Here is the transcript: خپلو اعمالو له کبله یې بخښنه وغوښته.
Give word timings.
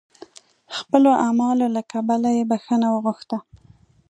خپلو 0.77 1.09
اعمالو 1.25 1.67
له 1.75 1.81
کبله 1.91 2.29
یې 2.37 2.43
بخښنه 2.51 2.87
وغوښته. 2.91 3.37